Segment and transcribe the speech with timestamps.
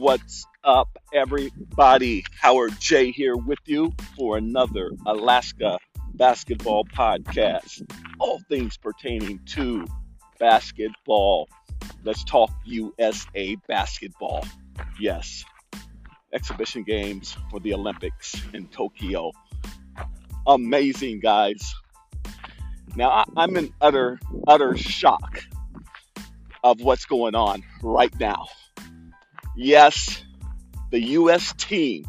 [0.00, 2.24] What's up, everybody?
[2.40, 5.78] Howard J here with you for another Alaska
[6.14, 7.82] basketball podcast.
[8.18, 9.84] All things pertaining to
[10.38, 11.50] basketball.
[12.02, 14.46] Let's talk USA basketball.
[14.98, 15.44] Yes,
[16.32, 19.32] exhibition games for the Olympics in Tokyo.
[20.46, 21.74] Amazing, guys.
[22.96, 25.42] Now, I, am in utter, utter shock
[26.64, 28.46] of what's going on right now.
[29.56, 30.22] Yes,
[30.90, 31.52] the U.S.
[31.54, 32.04] team,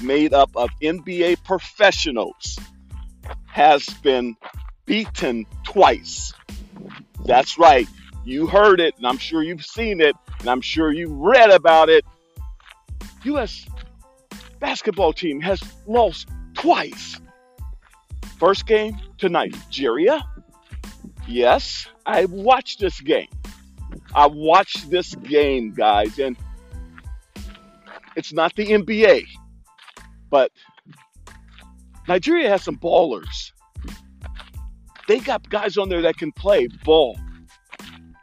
[0.00, 2.58] made up of NBA professionals,
[3.46, 4.36] has been
[4.86, 6.32] beaten twice.
[7.24, 7.88] That's right.
[8.24, 11.88] You heard it, and I'm sure you've seen it, and I'm sure you've read about
[11.88, 12.04] it.
[13.24, 13.66] U.S.
[14.60, 17.20] basketball team has lost twice.
[18.38, 20.24] First game to Nigeria.
[21.26, 23.28] Yes, I watched this game.
[24.14, 26.36] I watched this game, guys, and
[28.18, 29.26] it's not the NBA,
[30.28, 30.50] but
[32.08, 33.52] Nigeria has some ballers.
[35.06, 37.16] They got guys on there that can play ball.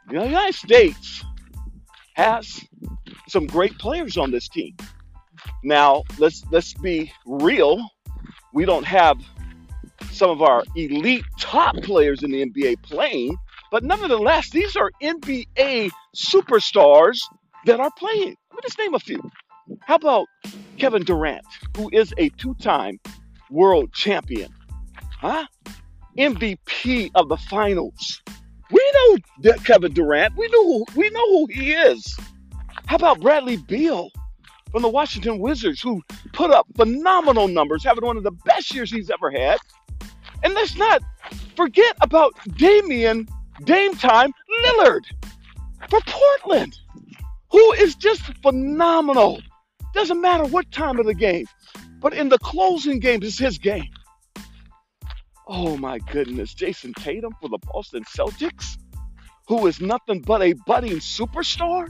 [0.08, 1.24] The United States
[2.14, 2.62] has
[3.26, 4.76] some great players on this team.
[5.64, 7.88] Now, let's let's be real.
[8.52, 9.16] We don't have
[10.10, 13.34] some of our elite top players in the NBA playing,
[13.70, 17.18] but nevertheless, these are NBA superstars
[17.64, 18.36] that are playing.
[18.50, 19.22] Let me just name a few.
[19.80, 20.28] How about
[20.78, 21.44] Kevin Durant,
[21.76, 22.98] who is a two time
[23.50, 24.52] world champion?
[25.20, 25.46] Huh?
[26.18, 28.22] MVP of the finals.
[28.70, 30.36] We know Kevin Durant.
[30.36, 32.18] We know who, we know who he is.
[32.86, 34.10] How about Bradley Beal
[34.70, 38.90] from the Washington Wizards, who put up phenomenal numbers, having one of the best years
[38.90, 39.58] he's ever had?
[40.42, 41.02] And let's not
[41.56, 43.28] forget about Damian
[43.64, 44.32] Dame Time
[44.64, 45.04] Lillard
[45.88, 46.78] for Portland,
[47.50, 49.40] who is just phenomenal.
[49.96, 51.46] Doesn't matter what time of the game,
[52.00, 53.88] but in the closing games, it's his game.
[55.48, 58.76] Oh my goodness, Jayson Tatum for the Boston Celtics,
[59.48, 61.88] who is nothing but a budding superstar.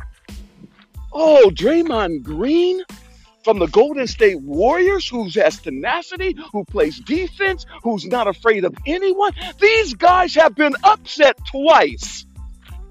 [1.12, 2.80] Oh, Draymond Green
[3.42, 8.72] from the Golden State Warriors, who has tenacity, who plays defense, who's not afraid of
[8.86, 9.32] anyone.
[9.60, 12.24] These guys have been upset twice.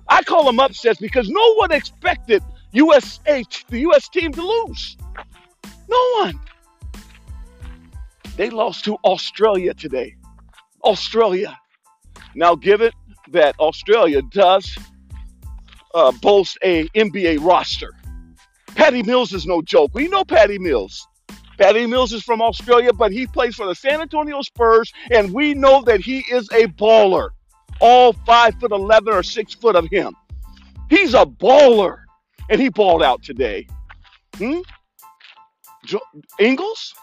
[0.09, 2.43] I call them upsets because no one expected
[2.75, 4.09] USA, the U.S.
[4.09, 4.97] team to lose.
[5.87, 6.39] No one.
[8.35, 10.15] They lost to Australia today.
[10.83, 11.57] Australia.
[12.35, 12.93] Now, give it
[13.31, 14.77] that Australia does
[15.93, 17.91] uh, boast a NBA roster.
[18.75, 19.91] Patty Mills is no joke.
[19.93, 21.07] We know Patty Mills.
[21.57, 25.53] Patty Mills is from Australia, but he plays for the San Antonio Spurs, and we
[25.53, 27.29] know that he is a baller.
[27.79, 30.13] All five foot eleven or six foot of him.
[30.89, 32.04] He's a baller,
[32.49, 33.67] and he balled out today.
[34.37, 34.59] Hmm?
[36.39, 36.93] Ingles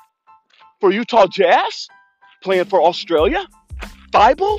[0.81, 1.89] for Utah Jazz,
[2.43, 3.47] playing for Australia.
[4.13, 4.59] Thybulle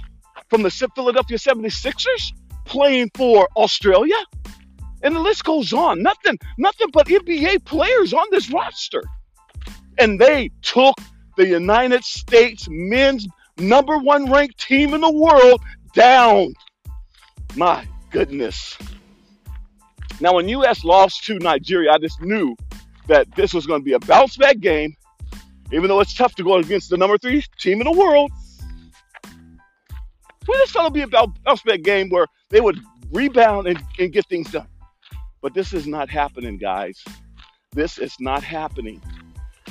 [0.50, 2.34] from the Philadelphia 76ers,
[2.66, 4.18] playing for Australia.
[5.04, 6.02] And the list goes on.
[6.02, 9.04] Nothing, nothing but NBA players on this roster.
[10.00, 10.96] And they took
[11.36, 13.28] the United States men's
[13.58, 15.62] number one ranked team in the world
[15.94, 16.54] down.
[17.56, 18.78] My goodness.
[20.23, 22.56] Now, when US lost to Nigeria, I just knew
[23.07, 24.95] that this was going to be a bounce back game,
[25.73, 28.31] even though it's tough to go against the number three team in the world.
[30.47, 31.07] We just thought it'd be a
[31.44, 32.79] bounce back game where they would
[33.11, 34.67] rebound and, and get things done.
[35.41, 37.03] But this is not happening, guys.
[37.73, 39.01] This is not happening.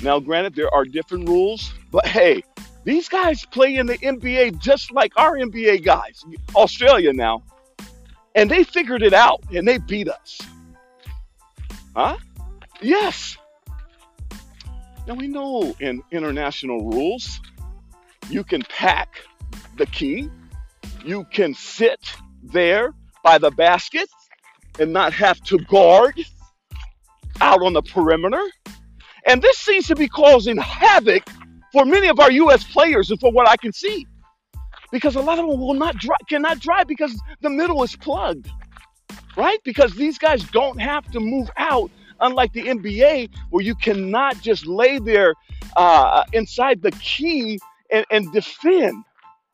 [0.03, 2.43] Now, granted, there are different rules, but hey,
[2.85, 6.23] these guys play in the NBA just like our NBA guys,
[6.55, 7.43] Australia now.
[8.35, 10.41] And they figured it out and they beat us.
[11.95, 12.17] Huh?
[12.81, 13.37] Yes.
[15.07, 17.41] Now we know in international rules,
[18.31, 19.21] you can pack
[19.77, 20.31] the key,
[21.05, 24.09] you can sit there by the basket
[24.79, 26.19] and not have to guard
[27.41, 28.43] out on the perimeter.
[29.27, 31.25] And this seems to be causing havoc
[31.73, 32.65] for many of our U.S.
[32.65, 34.07] players, and for what I can see,
[34.93, 38.49] because a lot of them will not drive, cannot drive because the middle is plugged,
[39.37, 39.59] right?
[39.65, 41.91] Because these guys don't have to move out
[42.21, 45.35] unlike the NBA, where you cannot just lay there
[45.77, 47.59] uh, inside the key
[47.91, 49.03] and, and defend.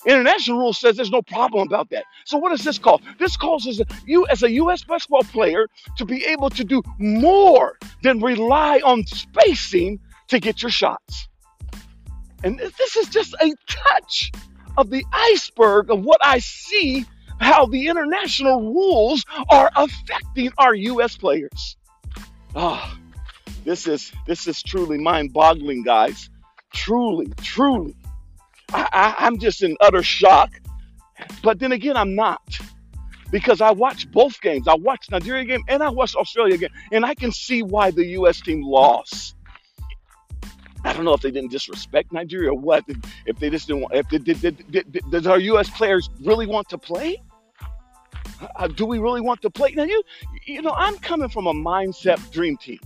[0.06, 2.04] International rule says there's no problem about that.
[2.24, 3.00] So what does this call?
[3.18, 4.84] This causes you as a U.S.
[4.84, 9.98] basketball player to be able to do more than rely on spacing
[10.28, 11.28] to get your shots.
[12.44, 14.30] And this is just a touch
[14.78, 17.04] of the iceberg of what I see
[17.40, 21.16] how the international rules are affecting our U.S.
[21.16, 21.76] players.
[22.54, 22.96] Oh,
[23.64, 26.30] This is this is truly mind-boggling, guys.
[26.72, 27.94] Truly, truly.
[28.72, 30.50] I, I, I'm just in utter shock.
[31.42, 32.58] But then again, I'm not
[33.30, 34.68] because I watched both games.
[34.68, 38.06] I watched Nigeria game and I watched Australia game, and I can see why the
[38.18, 38.40] U.S.
[38.40, 39.34] team lost.
[40.84, 42.84] I don't know if they didn't disrespect Nigeria or what.
[43.26, 45.68] If they just didn't want, if they, did, did, did, does our U.S.
[45.70, 47.22] players really want to play?
[48.56, 49.72] Uh, do we really want to play?
[49.72, 50.02] Now you,
[50.46, 52.78] you know, I'm coming from a mindset dream team.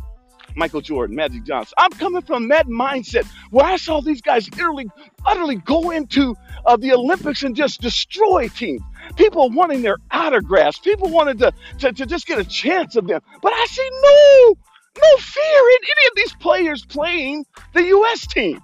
[0.55, 1.75] Michael Jordan, Magic Johnson.
[1.79, 4.87] I'm coming from that mindset where I saw these guys utterly,
[5.25, 6.37] utterly go into
[6.67, 8.83] uh, the Olympics and just destroy teams.
[9.17, 10.79] People wanting their autographs.
[10.79, 13.21] People wanted to, to, to just get a chance of them.
[13.41, 14.59] But I see no,
[14.97, 18.27] no fear in any of these players playing the U.S.
[18.27, 18.61] team.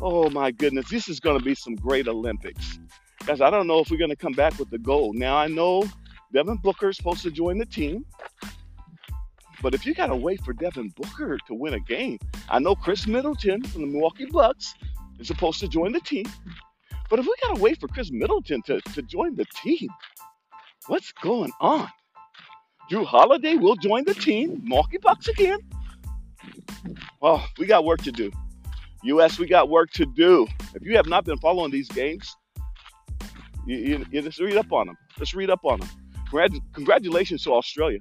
[0.00, 2.78] Oh my goodness, this is going to be some great Olympics.
[3.26, 5.16] Guys, I don't know if we're going to come back with the gold.
[5.16, 5.84] Now, I know
[6.32, 8.04] Devin Booker is supposed to join the team.
[9.62, 12.18] But if you got to wait for Devin Booker to win a game,
[12.50, 14.74] I know Khris Middleton from the Milwaukee Bucks
[15.18, 16.26] is supposed to join the team.
[17.08, 19.88] But if we got to wait for Khris Middleton to, to join the team,
[20.86, 21.88] what's going on?
[22.90, 25.58] Jrue Holiday will join the team, Milwaukee Bucks again.
[27.20, 28.30] Well, we got work to do.
[29.04, 30.46] U.S., we got work to do.
[30.74, 32.36] If you have not been following these games,
[33.66, 34.96] you, you, you just read up on them.
[35.18, 35.88] Just read up on them.
[36.74, 38.00] Congratulations to Australia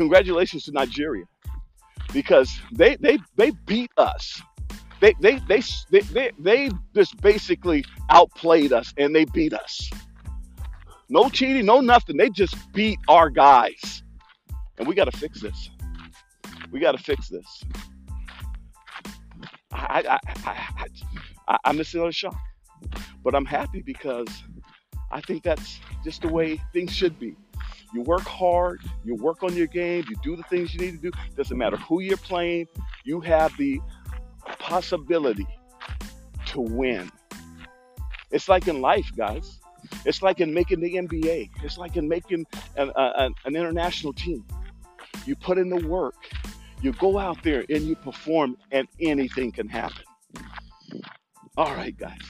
[0.00, 1.24] congratulations to Nigeria
[2.12, 4.40] because they they they beat us.
[5.00, 9.90] They they they they they, they just basically outplayed us and they beat us.
[11.10, 12.16] No cheating, no nothing.
[12.16, 14.04] They just beat our guys.
[14.78, 15.70] And we got to fix this.
[16.70, 17.64] We got to fix this.
[19.72, 20.86] I, I, I,
[21.48, 22.36] I, I'm just in shock.
[23.24, 24.28] But I'm happy because
[25.10, 27.36] I think that's just the way things should be.
[27.92, 31.10] You work hard, you work on your game, you do the things you need to
[31.10, 31.18] do.
[31.36, 32.68] Doesn't matter who you're playing,
[33.04, 33.80] you have the
[34.60, 35.46] possibility
[36.46, 37.10] to win.
[38.30, 39.58] It's like in life, guys.
[40.04, 41.50] It's like in making the NBA.
[41.62, 42.46] It's like in making
[42.76, 44.44] an, an, an international team.
[45.26, 46.14] You put in the work,
[46.80, 50.04] you go out there and you perform, and anything can happen.
[51.56, 52.20] All right, guys.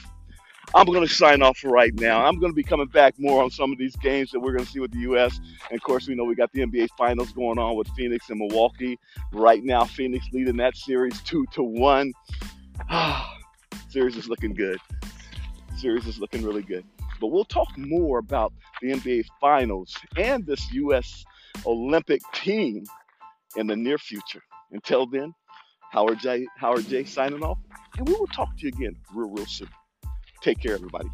[0.73, 2.25] I'm going to sign off right now.
[2.25, 4.65] I'm going to be coming back more on some of these games that we're going
[4.65, 5.39] to see with the U.S.
[5.69, 8.39] And of course, we know we got the NBA Finals going on with Phoenix and
[8.39, 8.97] Milwaukee.
[9.33, 12.13] Right now, Phoenix leading that series two to one.
[13.89, 14.77] series is looking good.
[15.77, 16.85] Series is looking really good.
[17.21, 18.51] But we'll talk more about
[18.81, 21.23] the NBA Finals and this U.S.
[21.65, 22.83] Olympic team
[23.55, 24.41] in the near future.
[24.71, 25.33] Until then,
[25.91, 26.47] Howard J.
[26.57, 27.03] Howard J.
[27.03, 27.59] signing off,
[27.97, 29.69] and we will talk to you again real, real soon.
[30.41, 31.09] Take care, everybody.